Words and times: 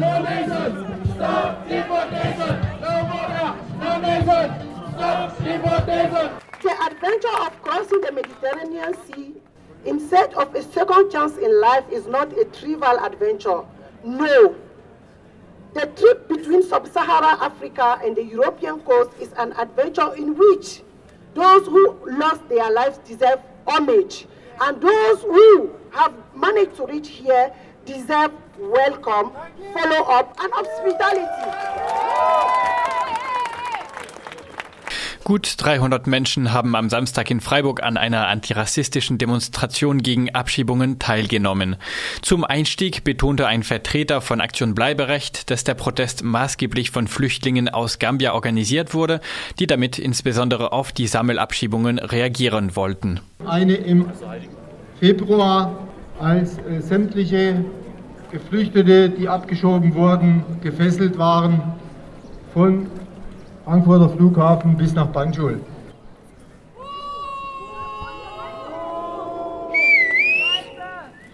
no 0.00 0.22
nation, 0.22 1.04
stop 1.14 1.68
deportation, 1.68 2.54
no 2.80 2.92
border, 3.10 3.48
no 3.78 4.00
nation, 4.00 4.46
stop 4.94 5.38
deportation. 5.44 6.30
The 6.62 6.74
adventure 6.86 7.36
of 7.40 7.62
crossing 7.62 8.00
the 8.00 8.12
Mediterranean 8.12 8.94
Sea 9.06 9.34
in 9.84 10.00
search 10.08 10.32
of 10.34 10.54
a 10.54 10.62
second 10.62 11.10
chance 11.10 11.36
in 11.36 11.60
life 11.60 11.84
is 11.90 12.06
not 12.06 12.32
a 12.38 12.46
trivial 12.46 12.98
adventure. 13.04 13.62
No. 14.02 14.56
The 15.74 15.86
trip 15.86 16.28
between 16.28 16.62
sub-Saharan 16.62 17.38
Africa 17.40 18.00
and 18.02 18.16
the 18.16 18.24
European 18.24 18.80
coast 18.80 19.10
is 19.20 19.32
an 19.34 19.52
adventure 19.52 20.14
in 20.16 20.34
which 20.34 20.82
those 21.34 21.66
who 21.66 21.98
lost 22.06 22.48
their 22.48 22.70
lives 22.72 22.98
deserve 23.06 23.40
homage, 23.66 24.26
and 24.62 24.80
those 24.80 25.20
who 25.22 25.70
have 25.90 26.14
managed 26.34 26.76
to 26.76 26.86
reach 26.86 27.08
here 27.08 27.52
deserve 27.84 28.32
welcome, 28.60 29.32
follow 29.72 30.04
up, 30.08 30.36
and 30.40 30.52
hospitality. 30.52 31.26
Gut 35.22 35.54
300 35.58 36.06
Menschen 36.08 36.52
haben 36.52 36.74
am 36.74 36.90
Samstag 36.90 37.30
in 37.30 37.40
Freiburg 37.40 37.82
an 37.84 37.96
einer 37.96 38.26
antirassistischen 38.26 39.16
Demonstration 39.16 40.02
gegen 40.02 40.34
Abschiebungen 40.34 40.98
teilgenommen. 40.98 41.76
Zum 42.20 42.42
Einstieg 42.42 43.04
betonte 43.04 43.46
ein 43.46 43.62
Vertreter 43.62 44.22
von 44.22 44.40
Aktion 44.40 44.74
Bleiberecht, 44.74 45.50
dass 45.50 45.62
der 45.62 45.74
Protest 45.74 46.24
maßgeblich 46.24 46.90
von 46.90 47.06
Flüchtlingen 47.06 47.68
aus 47.68 48.00
Gambia 48.00 48.32
organisiert 48.32 48.92
wurde, 48.92 49.20
die 49.60 49.68
damit 49.68 49.98
insbesondere 50.00 50.72
auf 50.72 50.90
die 50.90 51.06
Sammelabschiebungen 51.06 51.98
reagieren 51.98 52.74
wollten. 52.74 53.20
Eine 53.46 53.74
im 53.74 54.06
Februar, 54.98 55.86
als 56.18 56.58
äh, 56.58 56.80
sämtliche 56.80 57.64
Geflüchtete, 58.30 59.10
die 59.10 59.28
abgeschoben 59.28 59.94
wurden, 59.94 60.44
gefesselt 60.62 61.18
waren, 61.18 61.60
von 62.54 62.86
Frankfurter 63.64 64.08
Flughafen 64.08 64.76
bis 64.76 64.94
nach 64.94 65.06
Banjul. 65.06 65.60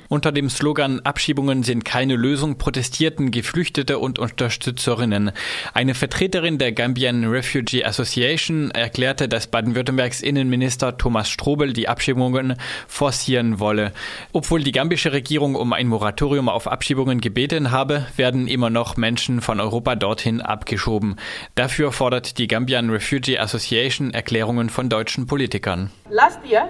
Unter 0.08 0.32
dem 0.32 0.48
Slogan 0.48 1.00
Abschiebungen 1.00 1.62
sind 1.62 1.84
keine 1.84 2.16
Lösung 2.16 2.58
protestierten 2.58 3.30
Geflüchtete 3.30 3.98
und 3.98 4.18
Unterstützerinnen. 4.18 5.32
Eine 5.74 5.94
Vertreterin 5.94 6.58
der 6.58 6.72
Gambian 6.72 7.24
Refugee 7.24 7.84
Association 7.84 8.70
erklärte, 8.70 9.28
dass 9.28 9.48
Baden-Württembergs 9.48 10.20
Innenminister 10.20 10.96
Thomas 10.96 11.28
Strobel 11.28 11.72
die 11.72 11.88
Abschiebungen 11.88 12.56
forcieren 12.86 13.58
wolle. 13.58 13.92
Obwohl 14.32 14.62
die 14.62 14.72
gambische 14.72 15.12
Regierung 15.12 15.54
um 15.54 15.72
ein 15.72 15.88
Moratorium 15.88 16.48
auf 16.48 16.68
Abschiebungen 16.68 17.20
gebeten 17.20 17.70
habe, 17.70 18.06
werden 18.16 18.46
immer 18.46 18.70
noch 18.70 18.96
Menschen 18.96 19.40
von 19.40 19.60
Europa 19.60 19.96
dorthin 19.96 20.40
abgeschoben. 20.40 21.16
Dafür 21.54 21.92
fordert 21.92 22.38
die 22.38 22.46
Gambian 22.46 22.90
Refugee 22.90 23.38
Association 23.38 24.14
Erklärungen 24.14 24.70
von 24.70 24.88
deutschen 24.88 25.26
Politikern. 25.26 25.90
Last 26.10 26.38
year, 26.48 26.68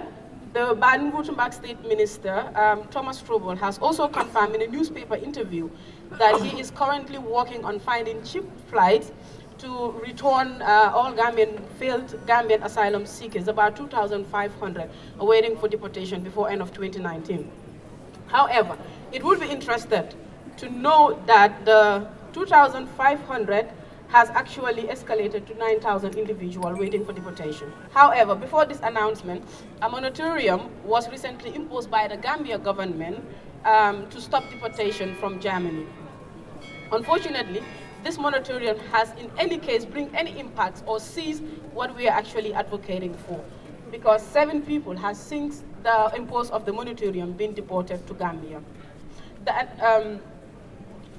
the 0.57 0.73
Baden-Württemberg 0.73 1.53
State 1.53 1.79
Minister, 1.87 2.35
um, 2.55 2.83
Thomas 2.89 3.21
Strobel, 3.21 3.55
has 3.59 3.77
also 3.77 4.07
confirmed 4.07 4.55
in 4.55 4.63
a 4.63 4.67
newspaper 4.67 5.15
interview 5.15 5.69
that 6.13 6.41
he 6.41 6.59
is 6.59 6.71
currently 6.71 7.19
working 7.19 7.63
on 7.63 7.79
finding 7.79 8.23
cheap 8.23 8.43
flights 8.67 9.11
to 9.59 9.91
return 10.03 10.59
uh, 10.63 10.91
all 10.95 11.13
Gambian, 11.13 11.61
failed 11.79 12.07
Gambian 12.25 12.63
asylum 12.65 13.05
seekers, 13.05 13.47
about 13.47 13.75
2,500, 13.75 14.89
awaiting 15.19 15.55
for 15.57 15.67
deportation 15.67 16.23
before 16.23 16.49
end 16.49 16.61
of 16.63 16.73
2019. 16.73 17.51
However, 18.27 18.75
it 19.11 19.23
would 19.23 19.39
be 19.39 19.47
interesting 19.49 20.05
to 20.57 20.69
know 20.69 21.19
that 21.27 21.65
the 21.65 22.07
2,500 22.33 23.69
has 24.09 24.29
actually 24.29 24.83
escalated 24.83 25.45
to 25.47 25.53
9,000 25.55 26.15
individuals 26.15 26.79
waiting 26.79 27.05
for 27.05 27.13
deportation. 27.13 27.71
However, 27.91 28.35
before 28.35 28.65
this 28.65 28.79
announcement, 28.81 29.43
a 29.81 29.89
moratorium 29.89 30.69
was 30.85 31.09
recently 31.09 31.53
imposed 31.53 31.91
by 31.91 32.07
the 32.07 32.15
Gambia 32.17 32.57
government 32.57 33.23
um, 33.65 34.09
to 34.09 34.21
stop 34.21 34.49
deportation 34.49 35.15
from 35.15 35.39
Germany. 35.39 35.85
Unfortunately, 36.91 37.61
this 38.03 38.17
moratorium 38.17 38.77
has 38.91 39.11
in 39.19 39.29
any 39.37 39.57
case 39.57 39.83
bring 39.83 40.09
any 40.15 40.39
impacts 40.39 40.83
or 40.85 40.99
sees 40.99 41.41
what 41.73 41.93
we 41.95 42.07
are 42.07 42.17
actually 42.17 42.53
advocating 42.53 43.13
for. 43.13 43.43
Because 43.91 44.21
seven 44.21 44.61
people 44.61 44.95
has 44.95 45.19
since 45.19 45.63
the 45.83 46.11
impose 46.15 46.49
of 46.51 46.65
the 46.65 46.71
moratorium 46.71 47.33
been 47.33 47.53
deported 47.53 48.05
to 48.07 48.13
Gambia. 48.13 48.61
The, 49.45 49.85
um, 49.85 50.19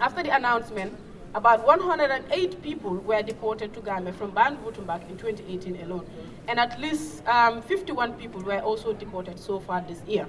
after 0.01 0.23
the 0.23 0.35
announcement, 0.35 0.97
about 1.39 1.65
108 1.65 2.61
people 2.63 2.97
were 2.97 3.23
deported 3.23 3.73
to 3.73 3.81
Ghana 3.81 4.13
from 4.13 4.33
Baden-Württemberg 4.33 5.09
in 5.09 5.17
2018 5.17 5.81
alone, 5.83 6.05
and 6.49 6.59
at 6.59 6.81
least 6.81 7.25
um, 7.29 7.63
51 7.63 8.15
people 8.15 8.41
were 8.43 8.59
also 8.59 8.93
deported 8.93 9.39
so 9.39 9.61
far 9.61 9.81
this 9.83 10.03
year. 10.09 10.27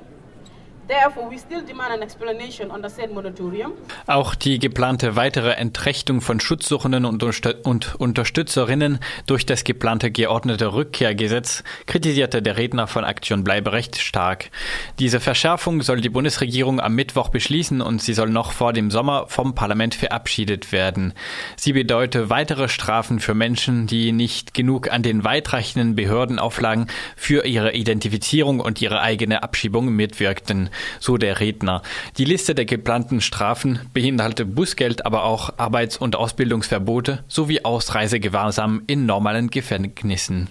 Auch 4.07 4.33
die 4.33 4.57
geplante 4.57 5.16
weitere 5.16 5.51
Entrechtung 5.51 6.19
von 6.19 6.39
Schutzsuchenden 6.39 7.05
und, 7.05 7.23
und 7.63 7.95
Unterstützerinnen 7.95 8.97
durch 9.27 9.45
das 9.45 9.63
geplante 9.63 10.09
geordnete 10.09 10.73
Rückkehrgesetz 10.73 11.63
kritisierte 11.85 12.41
der 12.41 12.57
Redner 12.57 12.88
von 12.88 13.03
Aktion 13.03 13.44
Bleiberecht 13.44 14.00
stark. 14.00 14.50
Diese 14.97 15.19
Verschärfung 15.19 15.83
soll 15.83 16.01
die 16.01 16.09
Bundesregierung 16.09 16.79
am 16.79 16.95
Mittwoch 16.95 17.29
beschließen 17.29 17.81
und 17.81 18.01
sie 18.01 18.16
soll 18.16 18.31
noch 18.31 18.51
vor 18.51 18.73
dem 18.73 18.89
Sommer 18.89 19.27
vom 19.27 19.53
Parlament 19.53 19.94
verabschiedet 19.94 20.71
werden. 20.71 21.13
Sie 21.56 21.73
bedeute 21.73 22.31
weitere 22.31 22.67
Strafen 22.67 23.19
für 23.19 23.35
Menschen, 23.35 23.85
die 23.85 24.11
nicht 24.11 24.56
genug 24.56 24.91
an 24.91 25.03
den 25.03 25.23
weitreichenden 25.23 25.94
Behördenauflagen 25.94 26.88
für 27.16 27.45
ihre 27.45 27.73
Identifizierung 27.73 28.59
und 28.59 28.81
ihre 28.81 29.01
eigene 29.01 29.44
Abschiebung 29.44 29.94
mitwirkten 29.94 30.71
so 31.00 31.17
der 31.17 31.40
Redner. 31.40 31.81
Die 32.17 32.25
Liste 32.25 32.56
der 32.56 32.66
geplanten 32.66 33.22
Strafen 33.22 33.79
beinhalte 33.94 34.45
Bußgeld, 34.45 35.06
aber 35.06 35.23
auch 35.23 35.51
Arbeits- 35.57 35.97
und 35.97 36.16
Ausbildungsverbote 36.16 37.23
sowie 37.28 37.63
Ausreisegewahrsam 37.63 38.84
in 38.88 39.06
normalen 39.06 39.50
Gefängnissen. 39.50 40.50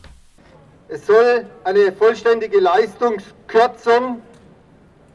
Es 0.89 1.07
soll 1.07 1.47
eine 1.65 1.93
vollständige 1.93 2.61
Leistungskürzung 2.61 4.23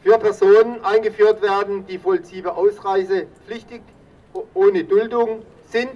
für 0.04 0.20
Personen 0.20 0.84
eingeführt 0.84 1.42
werden, 1.42 1.86
die 1.88 1.98
vollzieher 1.98 2.56
ausreisepflichtig 2.56 3.82
ohne 4.54 4.84
Duldung 4.84 5.42
sind 5.70 5.94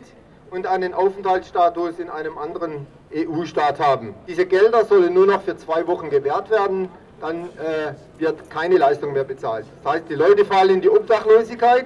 und 0.49 0.65
einen 0.65 0.93
Aufenthaltsstatus 0.93 1.99
in 1.99 2.09
einem 2.09 2.37
anderen 2.37 2.87
EU-Staat 3.13 3.79
haben. 3.79 4.15
Diese 4.27 4.45
Gelder 4.45 4.85
sollen 4.85 5.13
nur 5.13 5.27
noch 5.27 5.43
für 5.43 5.57
zwei 5.57 5.85
Wochen 5.87 6.09
gewährt 6.09 6.49
werden 6.49 6.89
dann 7.19 7.43
äh, 7.43 7.93
wird 8.17 8.49
keine 8.49 8.77
Leistung 8.77 9.13
mehr 9.13 9.23
bezahlt. 9.23 9.65
Das 9.83 9.93
heißt, 9.93 10.05
die 10.09 10.15
Leute 10.15 10.45
fallen 10.45 10.75
in 10.75 10.81
die 10.81 10.89
Obdachlosigkeit 10.89 11.85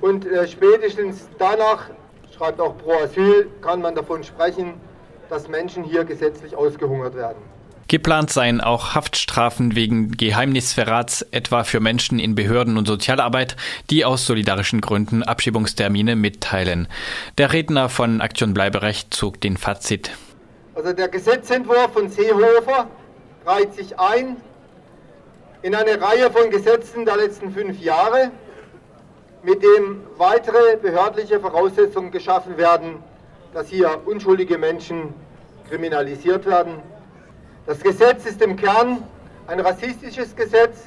und 0.00 0.26
äh, 0.26 0.46
spätestens 0.46 1.28
danach, 1.38 1.90
schreibt 2.36 2.60
auch 2.60 2.76
Pro 2.78 2.92
Asyl, 2.92 3.48
kann 3.60 3.80
man 3.80 3.94
davon 3.94 4.22
sprechen, 4.24 4.74
dass 5.28 5.48
Menschen 5.48 5.84
hier 5.84 6.04
gesetzlich 6.04 6.54
ausgehungert 6.56 7.14
werden. 7.14 7.42
Geplant 7.88 8.30
seien 8.30 8.62
auch 8.62 8.94
Haftstrafen 8.94 9.74
wegen 9.74 10.12
Geheimnisverrats, 10.12 11.26
etwa 11.30 11.62
für 11.62 11.78
Menschen 11.78 12.18
in 12.18 12.34
Behörden 12.34 12.78
und 12.78 12.86
Sozialarbeit, 12.86 13.56
die 13.90 14.06
aus 14.06 14.24
solidarischen 14.24 14.80
Gründen 14.80 15.22
Abschiebungstermine 15.22 16.16
mitteilen. 16.16 16.88
Der 17.36 17.52
Redner 17.52 17.90
von 17.90 18.22
Aktion 18.22 18.54
Bleiberecht 18.54 19.12
zog 19.12 19.42
den 19.42 19.58
Fazit. 19.58 20.10
Also 20.74 20.94
der 20.94 21.08
Gesetzentwurf 21.08 21.92
von 21.92 22.08
Seehofer 22.08 22.88
reiht 23.46 23.74
sich 23.74 23.98
ein 23.98 24.36
in 25.62 25.74
eine 25.74 26.00
Reihe 26.00 26.30
von 26.30 26.50
Gesetzen 26.50 27.04
der 27.04 27.16
letzten 27.16 27.52
fünf 27.52 27.80
Jahre, 27.80 28.32
mit 29.42 29.62
dem 29.62 30.02
weitere 30.16 30.76
behördliche 30.76 31.40
Voraussetzungen 31.40 32.10
geschaffen 32.10 32.56
werden, 32.56 33.02
dass 33.54 33.68
hier 33.68 34.00
unschuldige 34.06 34.58
Menschen 34.58 35.14
kriminalisiert 35.68 36.46
werden. 36.46 36.74
Das 37.66 37.80
Gesetz 37.80 38.26
ist 38.26 38.42
im 38.42 38.56
Kern 38.56 39.04
ein 39.46 39.60
rassistisches 39.60 40.34
Gesetz, 40.34 40.78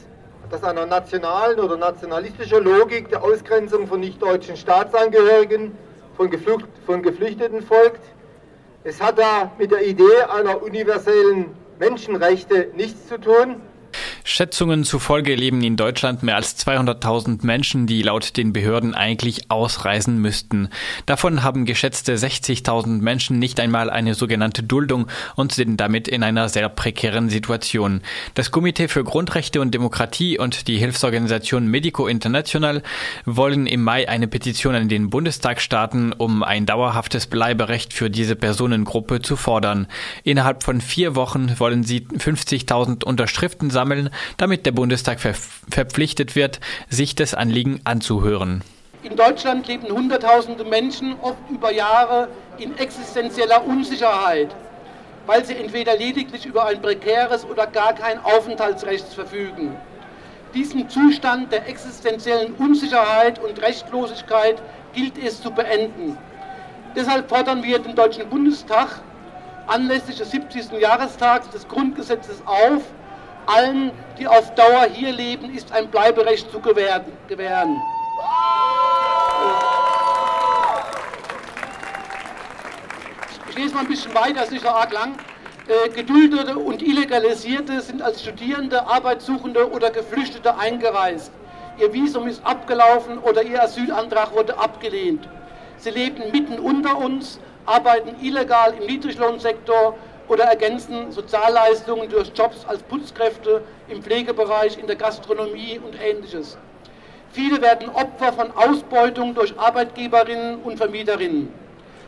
das 0.49 0.63
einer 0.63 0.85
nationalen 0.85 1.59
oder 1.59 1.77
nationalistischer 1.77 2.61
Logik 2.61 3.09
der 3.09 3.23
Ausgrenzung 3.23 3.87
von 3.87 3.99
nicht-deutschen 3.99 4.57
Staatsangehörigen, 4.57 5.77
von, 6.15 6.29
Geflücht 6.29 6.67
von 6.85 7.01
Geflüchteten 7.01 7.61
folgt. 7.61 8.01
Es 8.83 9.01
hat 9.01 9.17
da 9.17 9.51
mit 9.57 9.71
der 9.71 9.85
Idee 9.85 10.21
einer 10.33 10.61
universellen 10.61 11.55
Menschenrechte 11.79 12.71
nichts 12.75 13.07
zu 13.07 13.19
tun. 13.19 13.61
Schätzungen 14.27 14.83
zufolge 14.83 15.35
leben 15.35 15.63
in 15.63 15.77
Deutschland 15.77 16.23
mehr 16.23 16.35
als 16.35 16.57
200.000 16.57 17.45
Menschen, 17.45 17.85
die 17.85 18.01
laut 18.01 18.37
den 18.37 18.53
Behörden 18.53 18.95
eigentlich 18.95 19.51
ausreisen 19.51 20.17
müssten. 20.17 20.69
Davon 21.05 21.43
haben 21.43 21.65
geschätzte 21.65 22.15
60.000 22.15 23.01
Menschen 23.01 23.37
nicht 23.37 23.59
einmal 23.59 23.91
eine 23.91 24.15
sogenannte 24.15 24.63
Duldung 24.63 25.05
und 25.35 25.51
sind 25.51 25.77
damit 25.77 26.07
in 26.07 26.23
einer 26.23 26.49
sehr 26.49 26.69
prekären 26.69 27.29
Situation. 27.29 28.01
Das 28.33 28.49
Komitee 28.49 28.87
für 28.87 29.03
Grundrechte 29.03 29.61
und 29.61 29.75
Demokratie 29.75 30.39
und 30.39 30.67
die 30.67 30.79
Hilfsorganisation 30.79 31.67
Medico 31.67 32.07
International 32.07 32.81
wollen 33.25 33.67
im 33.67 33.83
Mai 33.83 34.09
eine 34.09 34.27
Petition 34.27 34.73
an 34.73 34.89
den 34.89 35.11
Bundestag 35.11 35.61
starten, 35.61 36.13
um 36.13 36.41
ein 36.41 36.65
dauerhaftes 36.65 37.27
Bleiberecht 37.27 37.93
für 37.93 38.09
diese 38.09 38.35
Personengruppe 38.35 39.21
zu 39.21 39.35
fordern. 39.35 39.85
Innerhalb 40.23 40.63
von 40.63 40.81
vier 40.81 41.15
Wochen 41.15 41.53
wollen 41.59 41.83
sie 41.83 41.99
50.000 41.99 43.03
Unterschriften 43.03 43.69
sammeln, 43.69 44.09
damit 44.37 44.65
der 44.65 44.71
Bundestag 44.71 45.19
ver 45.19 45.35
verpflichtet 45.69 46.35
wird, 46.35 46.59
sich 46.89 47.15
das 47.15 47.33
Anliegen 47.33 47.81
anzuhören. 47.83 48.63
In 49.03 49.15
Deutschland 49.15 49.67
leben 49.67 49.87
Hunderttausende 49.89 50.63
Menschen 50.63 51.15
oft 51.21 51.37
über 51.49 51.71
Jahre 51.71 52.27
in 52.57 52.77
existenzieller 52.77 53.65
Unsicherheit, 53.65 54.55
weil 55.25 55.45
sie 55.45 55.55
entweder 55.55 55.95
lediglich 55.95 56.45
über 56.45 56.65
ein 56.65 56.81
prekäres 56.81 57.45
oder 57.45 57.67
gar 57.67 57.93
kein 57.93 58.23
Aufenthaltsrecht 58.23 59.07
verfügen. 59.13 59.75
Diesen 60.55 60.89
Zustand 60.89 61.51
der 61.51 61.67
existenziellen 61.67 62.53
Unsicherheit 62.53 63.39
und 63.39 63.61
Rechtlosigkeit 63.61 64.61
gilt 64.93 65.17
es 65.17 65.41
zu 65.41 65.51
beenden. 65.51 66.17
Deshalb 66.95 67.29
fordern 67.29 67.61
wir 67.61 67.77
den 67.79 67.93
Deutschen 67.93 68.29
Bundestag 68.29 69.01
anlässlich 69.67 70.17
des 70.17 70.31
70. 70.31 70.71
Jahrestags 70.79 71.49
des 71.49 71.67
Grundgesetzes 71.67 72.41
auf, 72.45 72.83
allen, 73.47 73.91
die 74.19 74.27
auf 74.27 74.53
Dauer 74.55 74.85
hier 74.91 75.11
leben, 75.11 75.53
ist 75.53 75.71
ein 75.71 75.87
Bleiberecht 75.87 76.51
zu 76.51 76.59
gewähren. 76.59 77.81
Ich 83.49 83.55
lese 83.55 83.73
mal 83.73 83.81
ein 83.81 83.87
bisschen 83.87 84.13
weiter, 84.13 84.43
ist 84.43 84.51
nicht 84.51 84.63
so 84.63 84.69
arg 84.69 84.91
lang. 84.91 85.15
Äh, 85.67 85.89
Geduldete 85.89 86.57
und 86.57 86.81
Illegalisierte 86.81 87.81
sind 87.81 88.01
als 88.01 88.21
Studierende, 88.21 88.85
Arbeitssuchende 88.85 89.71
oder 89.71 89.89
Geflüchtete 89.89 90.57
eingereist. 90.57 91.31
Ihr 91.79 91.91
Visum 91.91 92.27
ist 92.27 92.45
abgelaufen 92.45 93.17
oder 93.17 93.41
ihr 93.43 93.63
Asylantrag 93.63 94.33
wurde 94.35 94.57
abgelehnt. 94.57 95.27
Sie 95.77 95.89
leben 95.89 96.31
mitten 96.31 96.59
unter 96.59 96.97
uns, 96.97 97.39
arbeiten 97.65 98.15
illegal 98.23 98.73
im 98.79 98.85
Niedriglohnsektor 98.85 99.97
oder 100.27 100.45
ergänzen 100.45 101.11
Sozialleistungen 101.11 102.09
durch 102.09 102.31
Jobs 102.35 102.65
als 102.65 102.81
Putzkräfte 102.83 103.61
im 103.87 104.01
Pflegebereich, 104.01 104.77
in 104.77 104.87
der 104.87 104.95
Gastronomie 104.95 105.79
und 105.79 105.95
ähnliches. 106.01 106.57
Viele 107.31 107.61
werden 107.61 107.89
Opfer 107.89 108.33
von 108.33 108.51
Ausbeutung 108.55 109.35
durch 109.35 109.57
Arbeitgeberinnen 109.59 110.61
und 110.63 110.77
Vermieterinnen. 110.77 111.53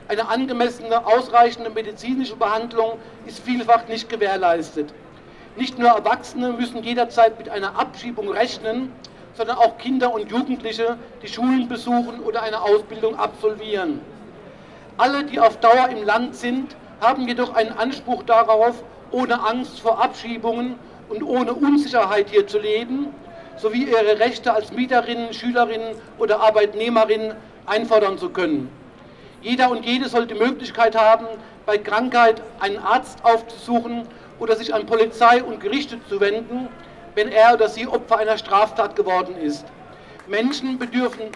Eine 0.07 0.29
angemessene, 0.29 1.05
ausreichende 1.05 1.69
medizinische 1.69 2.37
Behandlung 2.37 2.93
ist 3.25 3.39
vielfach 3.39 3.87
nicht 3.89 4.09
gewährleistet. 4.09 4.93
Nicht 5.57 5.77
nur 5.77 5.89
Erwachsene 5.89 6.53
müssen 6.53 6.81
jederzeit 6.81 7.37
mit 7.37 7.49
einer 7.49 7.77
Abschiebung 7.77 8.29
rechnen, 8.29 8.93
sondern 9.33 9.57
auch 9.57 9.77
Kinder 9.77 10.13
und 10.13 10.31
Jugendliche, 10.31 10.97
die 11.21 11.27
Schulen 11.27 11.67
besuchen 11.67 12.21
oder 12.21 12.41
eine 12.43 12.61
Ausbildung 12.61 13.19
absolvieren. 13.19 13.99
Alle, 14.97 15.25
die 15.25 15.39
auf 15.39 15.57
Dauer 15.57 15.89
im 15.89 16.03
Land 16.03 16.35
sind, 16.35 16.75
haben 17.01 17.27
jedoch 17.27 17.55
einen 17.55 17.71
Anspruch 17.71 18.23
darauf, 18.23 18.83
ohne 19.11 19.41
Angst 19.41 19.79
vor 19.79 20.01
Abschiebungen 20.03 20.75
und 21.09 21.23
ohne 21.23 21.53
Unsicherheit 21.53 22.29
hier 22.29 22.47
zu 22.47 22.59
leben, 22.59 23.07
sowie 23.57 23.85
ihre 23.85 24.19
Rechte 24.19 24.53
als 24.53 24.71
Mieterinnen, 24.71 25.33
Schülerinnen 25.33 25.95
oder 26.17 26.41
Arbeitnehmerinnen 26.41 27.33
einfordern 27.65 28.17
zu 28.17 28.29
können. 28.29 28.69
Jeder 29.41 29.69
und 29.69 29.85
jede 29.85 30.09
soll 30.09 30.25
die 30.27 30.35
Möglichkeit 30.35 30.95
haben, 30.95 31.27
bei 31.65 31.77
Krankheit 31.77 32.41
einen 32.59 32.77
Arzt 32.79 33.23
aufzusuchen 33.23 34.03
oder 34.39 34.55
sich 34.55 34.73
an 34.73 34.85
Polizei 34.85 35.43
und 35.43 35.59
Gerichte 35.59 35.99
zu 36.09 36.19
wenden, 36.19 36.69
wenn 37.15 37.31
er 37.31 37.53
oder 37.53 37.69
sie 37.69 37.87
Opfer 37.87 38.17
einer 38.17 38.37
Straftat 38.37 38.95
geworden 38.95 39.35
ist. 39.37 39.65
Menschen 40.27 40.77
bedürfen 40.77 41.31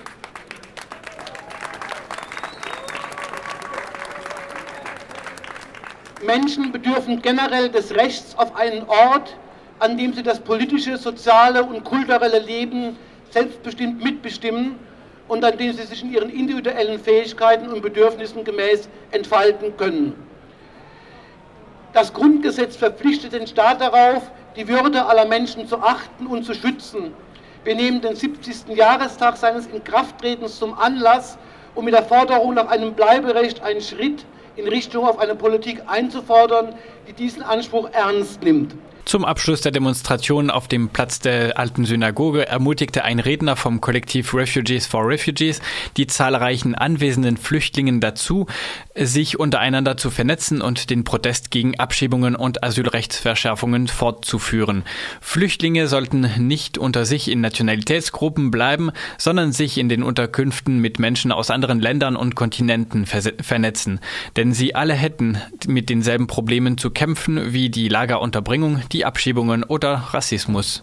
Menschen 6.24 6.72
bedürfen 6.72 7.22
generell 7.22 7.70
des 7.70 7.96
Rechts 7.96 8.38
auf 8.38 8.56
einen 8.56 8.84
Ort, 8.88 9.36
an 9.80 9.98
dem 9.98 10.14
sie 10.14 10.24
das 10.24 10.40
politische, 10.40 10.98
soziale 10.98 11.64
und 11.64 11.84
kulturelle 11.84 12.40
Leben 12.40 12.98
selbstbestimmt 13.32 14.04
mitbestimmen 14.04 14.76
und 15.28 15.44
an 15.44 15.58
dem 15.58 15.74
sie 15.74 15.84
sich 15.84 16.04
in 16.04 16.12
ihren 16.14 16.30
individuellen 16.30 17.00
Fähigkeiten 17.00 17.68
und 17.68 17.82
Bedürfnissen 17.82 18.44
gemäß 18.44 18.90
entfalten 19.12 19.76
können. 19.78 20.14
Das 21.94 22.14
Grundgesetz 22.14 22.76
verpflichtet 22.76 23.34
den 23.34 23.48
Staat 23.48 23.82
darauf, 23.82 24.32
die 24.56 24.68
Würde 24.68 25.06
aller 25.06 25.26
Menschen 25.26 25.68
zu 25.68 25.78
achten 25.82 26.28
und 26.28 26.44
zu 26.44 26.54
schützen. 26.54 27.14
Wir 27.64 27.76
nehmen 27.76 28.02
den 28.02 28.16
70. 28.16 28.76
Jahrestag 28.76 29.38
seines 29.38 29.68
Inkrafttretens 29.68 30.58
zum 30.58 30.78
Anlass, 30.78 31.38
um 31.76 31.86
mit 31.86 31.94
der 31.94 32.04
Forderung 32.04 32.54
nach 32.54 32.68
einem 32.68 32.94
Bleiberecht 32.94 33.62
einen 33.62 33.82
Schritt 33.82 34.26
in 34.62 34.68
Richtung 34.68 35.06
auf 35.06 35.18
eine 35.20 35.36
Politik 35.36 35.82
einzufordern, 35.88 36.76
die 37.08 37.14
diesen 37.14 37.42
Anspruch 37.42 37.90
ernst 37.92 38.44
nimmt. 38.44 38.76
Zum 39.06 39.26
Abschluss 39.26 39.62
der 39.62 39.72
Demonstration 39.72 40.50
auf 40.50 40.68
dem 40.68 40.90
Platz 40.90 41.20
der 41.20 41.58
alten 41.58 41.86
Synagoge 41.86 42.48
ermutigte 42.48 43.04
ein 43.04 43.20
Redner 43.20 43.56
vom 43.56 43.82
Kollektiv 43.82 44.34
Refugees 44.34 44.86
for 44.86 45.08
Refugees 45.08 45.60
die 45.98 46.08
zahlreichen 46.08 46.76
anwesenden 46.76 47.38
Flüchtlingen 47.38 48.00
dazu, 48.00 48.46
sich 48.96 49.40
untereinander 49.40 49.98
zu 49.98 50.12
vernetzen 50.12 50.62
und 50.62 50.90
den 50.90 51.04
Protest 51.04 51.52
gegen 51.52 51.80
Abschiebungen 51.80 52.36
und 52.36 52.64
Asylrechtsverschärfungen 52.64 53.88
fortzuführen. 53.88 54.84
Flüchtlinge 55.20 55.88
sollten 55.88 56.30
nicht 56.48 56.78
unter 56.78 57.06
sich 57.06 57.30
in 57.30 57.42
Nationalitätsgruppen 57.42 58.52
bleiben, 58.52 58.92
sondern 59.18 59.52
sich 59.52 59.78
in 59.78 59.90
den 59.90 60.04
Unterkünften 60.04 60.80
mit 60.80 61.00
Menschen 61.00 61.32
aus 61.32 61.50
anderen 61.50 61.80
Ländern 61.80 62.16
und 62.16 62.36
Kontinenten 62.36 63.06
vernetzen. 63.06 64.00
Denn 64.36 64.54
sie 64.54 64.76
alle 64.76 64.94
hätten 64.94 65.38
mit 65.68 65.90
denselben 65.90 66.28
Problemen 66.28 66.78
zu 66.78 66.92
kämpfen 66.92 67.52
wie 67.52 67.70
die 67.70 67.88
Lagerunterbringung, 67.88 68.82
die 68.94 69.06
Abschiebungen 69.06 69.64
oder 69.64 69.96
Rassismus. 70.12 70.80